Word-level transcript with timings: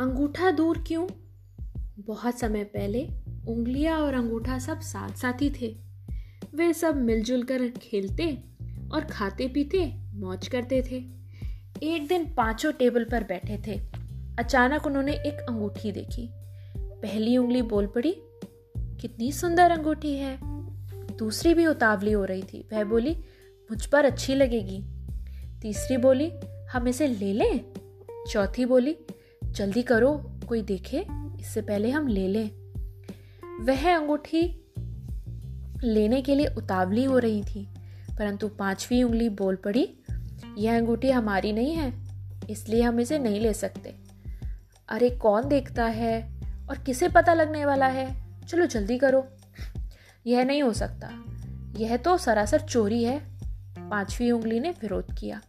अंगूठा 0.00 0.50
दूर 0.50 0.84
क्यों? 0.86 1.08
बहुत 1.98 2.38
समय 2.38 2.64
पहले 2.64 3.08
उंगलियाँ 3.48 3.98
और 3.98 4.14
अंगूठा 4.14 4.58
सब 4.58 4.80
साथ 4.80 5.10
साथी 5.10 5.50
थे। 5.50 5.76
वे 6.54 6.72
सब 6.72 6.96
मिलजुल 6.96 7.42
कर 7.42 7.68
खेलते 7.68 8.42
और 8.92 9.04
खाते 9.10 9.48
पीते, 9.48 9.94
मौज 10.14 10.48
करते 10.48 10.82
थे। 10.82 11.04
एक 11.82 12.08
दिन 12.08 12.34
पाँचों 12.34 12.72
टेबल 12.72 13.04
पर 13.04 13.24
बैठे 13.24 13.62
थे। 13.66 13.80
अचानक 14.38 14.86
उन्होंने 14.86 15.12
एक 15.12 15.46
अंगूठी 15.48 15.92
देखी। 15.92 16.28
पहली 16.76 17.36
उंगली 17.36 17.62
बोल 17.62 17.86
पड़ी, 17.86 18.16
कितनी 18.76 19.32
सुंदर 19.32 19.70
अंगूठी 19.70 20.14
है। 20.16 20.38
दूसरी 21.16 21.54
भी 21.54 21.66
उतावली 21.66 22.12
हो 22.12 22.24
रही 22.24 22.42
थी। 22.42 22.68
वह 22.72 22.84
बोली, 22.84 23.12
मुझ 23.70 23.86
पर 23.86 24.04
अच्छी 24.04 24.34
लगेगी। 24.34 24.84
तीसरी 25.62 25.96
बोली, 25.96 26.32
हम 26.70 26.88
इसे 26.88 27.08
ले 27.08 27.32
लें? 27.32 27.64
चौथी 28.28 28.64
बोली 28.64 28.96
जल्दी 29.56 29.82
करो, 29.82 30.40
कोई 30.48 30.62
देखे, 30.62 31.06
इससे 31.40 31.62
पहले 31.62 31.90
हम 31.90 32.06
ले 32.06 32.28
लें। 32.28 32.50
वह 33.60 33.96
अंगूठी 33.96 34.72
लेने 35.84 36.22
के 36.22 36.34
लिए 36.34 36.46
उतावली 36.46 37.04
हो 37.04 37.18
रही 37.18 37.42
थी, 37.42 37.68
परंतु 38.18 38.48
पांचवी 38.48 39.02
उंगली 39.02 39.28
बोल 39.28 39.56
पड़ी, 39.56 39.98
यह 40.58 40.78
अंगूठी 40.78 41.10
हमारी 41.10 41.52
नहीं 41.52 41.74
है, 41.74 42.06
इसलिए 42.50 42.82
हम 42.82 43.00
इसे 43.00 43.18
नहीं 43.18 43.40
ले 43.40 43.52
सकते। 43.52 43.94
अरे, 44.88 45.10
कौन 45.10 45.48
देखता 45.48 45.84
है? 45.84 46.36
और 46.70 46.78
किसे 46.78 47.08
पता 47.08 47.34
लगने 47.34 47.64
वाला 47.64 47.86
है? 47.86 48.40
चलो, 48.42 48.66
जल्दी 48.66 48.98
करो। 48.98 49.26
यह 50.26 50.44
नहीं 50.44 50.62
हो 50.62 50.72
सकता। 50.72 51.24
यह 51.76 51.96
तो 51.96 52.16
सरासर 52.16 52.60
चोरी 52.60 53.04
है। 53.04 53.20
पांचवी 53.90 54.30
उंगली 54.30 54.60
ने 54.60 54.70
विरोध 54.70 55.14
किया। 55.14 55.42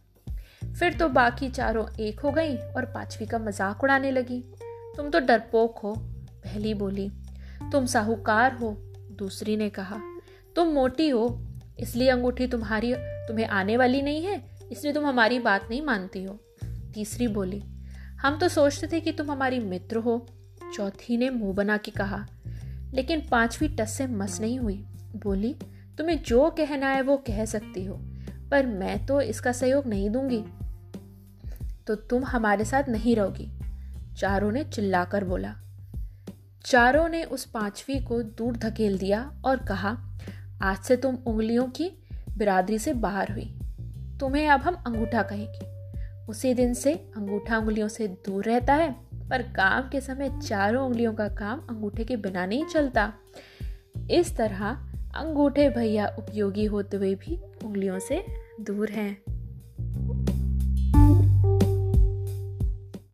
फिर 0.78 0.92
तो 0.92 1.08
बाकी 1.08 1.48
चारों 1.48 1.86
एक 2.00 2.20
हो 2.20 2.30
गई 2.30 2.56
और 2.56 2.84
पांचवी 2.84 3.26
का 3.26 3.38
मज़ाक 3.38 3.84
उड़ाने 3.84 4.10
लगी। 4.10 4.44
तुम 4.96 5.10
तो 5.10 5.20
डरपोक 5.20 5.78
हो, 5.78 5.94
पहली 6.44 6.74
बोली। 6.74 7.10
तुम 7.72 7.86
साहूकार 7.86 8.54
हो, 8.54 8.70
दूसरी 9.18 9.56
ने 9.56 9.68
कहा। 9.70 10.00
तुम 10.56 10.68
मोटी 10.68 11.08
हो, 11.08 11.46
इसलिए 11.78 12.08
अंगूठी 12.08 12.46
तुम्हारी, 12.46 12.94
तुम्हें 12.98 13.46
आने 13.46 13.76
वाली 13.76 14.02
नहीं 14.02 14.22
है, 14.22 14.42
इसलिए 14.72 14.92
तुम 14.92 15.06
हमारी 15.06 15.38
बात 15.38 15.66
नहीं 15.70 15.82
मानती 15.82 16.24
हो। 16.24 16.38
तीसरी 16.94 17.28
बोली। 17.28 17.62
हम 18.20 18.38
तो 18.38 18.48
सोचते 18.48 18.86
थे 18.86 19.00
कि 19.00 19.12
तुम 19.12 19.30
हमारी 19.30 19.58
मित्र 19.58 19.96
हो। 19.96 20.26
चौथी 20.74 21.16
ने 21.16 21.30
मुँह 21.30 21.54
बना 21.54 21.76
के 21.76 21.90
कहा। 21.90 22.26
लेकिन 22.94 23.22
पांचवी 23.30 23.68
टस 23.68 23.90
से 23.90 24.06
मस 24.06 24.40
नहीं 24.40 24.58
हुई। 24.58 24.84
बोली, 25.16 25.54
तुम्हें 25.98 26.22
जो 26.22 26.50
कहना 26.50 26.88
है 26.88 27.02
वो 27.02 27.16
कह 27.16 27.44
सकती 27.44 27.84
हो, 27.84 27.94
पर 28.50 28.66
मैं 28.66 29.06
तो 29.06 29.20
इसका 29.20 29.52
सहयोग 29.52 29.86
नहीं 29.86 30.10
दूँगी। 30.10 30.44
तो 31.88 31.94
तुम 31.94 32.24
हमारे 32.24 32.64
साथ 32.64 32.82
नहीं 32.88 33.16
रहोगी। 33.16 33.52
चारों 34.16 34.52
ने 34.52 34.64
चिल्लाकर 34.64 35.24
बोला। 35.24 35.54
चारों 36.64 37.08
ने 37.08 37.24
उस 37.24 37.44
पांचवी 37.44 38.00
को 38.00 38.22
दूर 38.22 38.56
धकेल 38.56 38.98
दिया 38.98 39.42
और 39.44 39.56
कहा, 39.56 39.98
आज 40.62 40.78
से 40.78 40.96
तुम 40.96 41.14
उंगलियों 41.14 41.66
की 41.66 41.90
बिरादरी 42.38 42.78
से 42.78 42.92
बाहर 42.94 43.32
हुई। 43.32 43.58
तुम्हें 44.20 44.48
अब 44.48 44.60
हम 44.60 44.74
अंगूठा 44.74 45.22
कहेंगे। 45.22 45.78
उसी 46.26 46.54
दिन 46.54 46.74
से 46.74 46.92
अंगूठा 46.92 47.58
उंगलियों 47.58 47.88
से 47.88 48.08
दूर 48.08 48.44
रहता 48.44 48.74
है, 48.74 48.92
पर 49.30 49.42
काम 49.42 49.88
के 49.88 50.00
समय 50.00 50.40
चारों 50.42 50.86
उंगलियों 50.86 51.14
का 51.14 51.28
काम 51.28 51.60
अंगूठे 51.60 52.04
के 52.04 52.16
बिना 52.16 52.46
नहीं 52.46 52.64
चलता। 52.64 53.12
इस 54.10 54.36
तरह 54.36 54.64
अंगूठे 55.14 55.68
भैया 55.68 56.16
उपयोगी 56.18 56.64
होते 56.64 56.96
हुए 56.96 57.14
भी 57.14 57.36
उंगलियों 57.64 57.98
से 57.98 58.26
दूर 58.60 58.90
हैं। 58.90 59.27